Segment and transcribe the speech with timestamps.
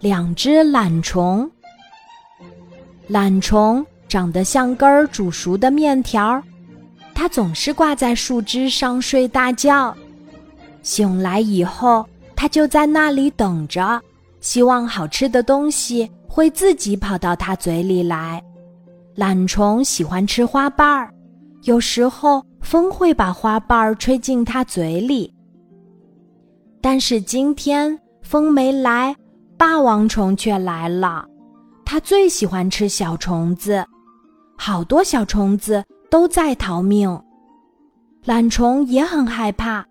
[0.00, 1.50] 两只懒虫。
[3.06, 6.42] 懒虫长得像根儿煮熟的面条，
[7.14, 9.94] 它总是挂在树枝上睡大觉。
[10.82, 12.06] 醒来以后，
[12.36, 14.00] 它就在那里等着，
[14.40, 18.42] 希望好吃的东西会自己跑到它嘴里来。
[19.14, 21.12] 懒虫喜欢吃花瓣儿，
[21.64, 25.34] 有时候风会把花瓣儿吹进它嘴里。
[26.80, 29.14] 但是今天风没来，
[29.58, 31.26] 霸王虫却来了。
[31.84, 33.84] 它最喜欢吃小虫子，
[34.56, 37.20] 好多小虫子都在逃命。
[38.24, 39.84] 懒虫也很害怕，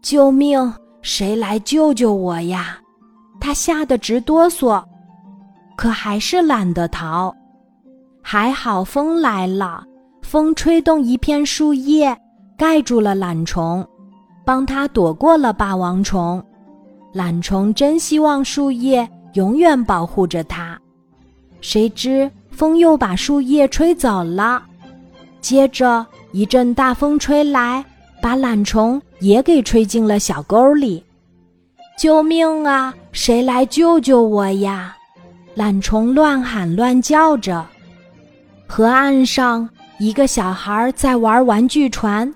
[0.00, 0.72] 救命！
[1.00, 2.78] 谁来救救我呀？
[3.40, 4.84] 它吓得直哆嗦，
[5.76, 7.34] 可还是懒得逃。
[8.22, 9.82] 还好风来了，
[10.22, 12.14] 风吹动一片树叶，
[12.58, 13.86] 盖住了懒虫。
[14.44, 16.42] 帮他躲过了霸王虫，
[17.18, 20.80] 懒虫真希望树叶永远保护着它。
[21.60, 24.62] 谁知风又把树叶吹走了，
[25.40, 27.84] 接着一阵大风吹来，
[28.22, 31.02] 把懒虫也给吹进了小沟里。
[31.98, 32.94] 救命啊！
[33.10, 34.96] 谁来救救我呀？
[35.56, 37.66] 懒虫乱喊乱叫着。
[38.68, 42.32] 河岸上，一个小孩在玩玩具船。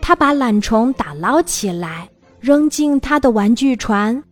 [0.00, 2.08] 他把懒虫打捞起来，
[2.40, 4.22] 扔进他的玩具船，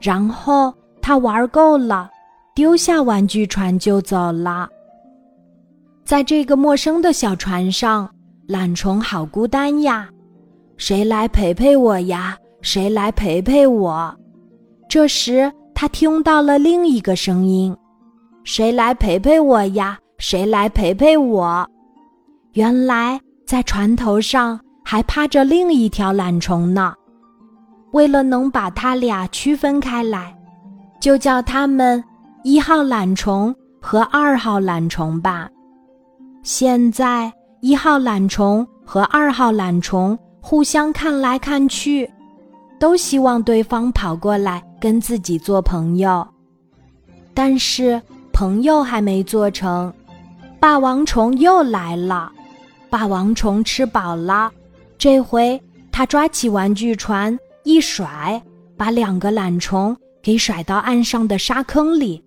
[0.00, 2.10] 然后他玩够了，
[2.54, 4.68] 丢下玩具船就走了。
[6.04, 8.08] 在这个陌生的小船上，
[8.46, 10.08] 懒虫好孤单呀！
[10.76, 12.36] 谁来陪陪我呀？
[12.62, 14.14] 谁来陪陪我？
[14.88, 17.76] 这时，他听到了另一个声音
[18.44, 19.98] ：“谁来陪陪我呀？
[20.18, 21.68] 谁来陪陪我？”
[22.54, 24.58] 原来在船头上。
[24.90, 26.94] 还趴着另一条懒虫呢。
[27.92, 30.34] 为了能把它俩区分开来，
[30.98, 32.02] 就叫它们
[32.42, 35.46] 一号懒虫和二号懒虫吧。
[36.42, 42.10] 现在一号懒虫和二号懒虫互相看来看去，
[42.80, 46.26] 都希望对方跑过来跟自己做朋友。
[47.34, 48.00] 但是
[48.32, 49.92] 朋友还没做成，
[50.58, 52.32] 霸王虫又来了。
[52.88, 54.50] 霸王虫吃饱了。
[54.98, 55.60] 这回
[55.92, 58.42] 他抓起玩具船一甩，
[58.76, 62.22] 把两个懒虫给甩到岸上的沙坑里，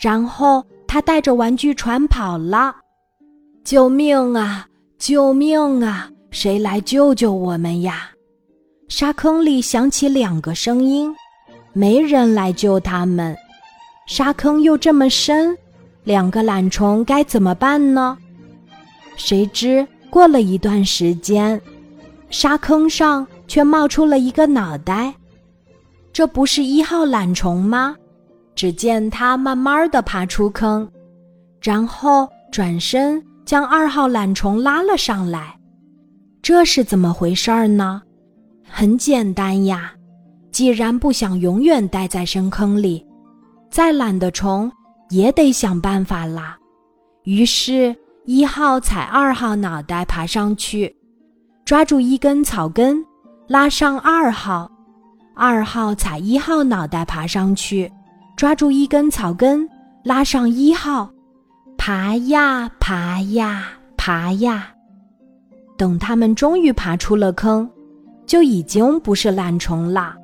[0.00, 2.74] 然后他带着玩具船跑了。
[3.62, 4.66] 救命啊！
[4.98, 6.08] 救命啊！
[6.30, 8.10] 谁来救救我们呀？
[8.88, 11.14] 沙坑里响起两个声音，
[11.72, 13.36] 没人来救他们。
[14.06, 15.56] 沙坑又这么深，
[16.04, 18.16] 两个懒虫该怎么办呢？
[19.16, 19.86] 谁知。
[20.16, 21.60] 过了一段时间，
[22.30, 25.12] 沙坑上却冒出了一个脑袋。
[26.10, 27.94] 这不是一号懒虫吗？
[28.54, 30.90] 只见它慢慢的爬出坑，
[31.60, 35.54] 然后转身将二号懒虫拉了上来。
[36.40, 38.00] 这是怎么回事儿呢？
[38.66, 39.92] 很简单呀，
[40.50, 43.06] 既然不想永远待在深坑里，
[43.68, 44.72] 再懒的虫
[45.10, 46.56] 也得想办法啦。
[47.24, 47.94] 于是。
[48.26, 50.92] 一号踩二号脑袋爬上去，
[51.64, 53.00] 抓住一根草根，
[53.46, 54.68] 拉上二号；
[55.32, 57.88] 二号踩一号脑袋爬上去，
[58.36, 59.68] 抓住一根草根，
[60.02, 61.08] 拉上一号。
[61.78, 64.70] 爬呀爬呀爬呀，
[65.78, 67.70] 等他们终于爬出了坑，
[68.26, 70.16] 就已经不是懒虫了。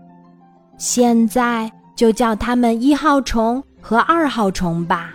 [0.77, 5.13] 现在就叫他们一号虫和二号虫吧。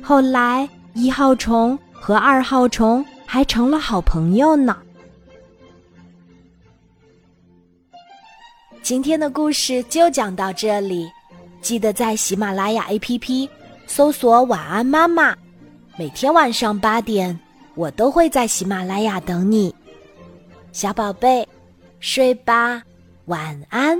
[0.00, 0.68] 后来。
[0.94, 4.76] 一号虫和二号虫还成了好朋友呢。
[8.82, 11.08] 今天的故事就讲到这里，
[11.60, 13.48] 记得在喜马拉雅 APP
[13.86, 15.36] 搜索“晚安妈妈”，
[15.96, 17.38] 每天晚上八点，
[17.76, 19.72] 我都会在喜马拉雅等你，
[20.72, 21.46] 小宝贝，
[22.00, 22.82] 睡吧，
[23.26, 23.96] 晚安。